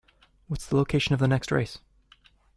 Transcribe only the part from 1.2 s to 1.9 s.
next race?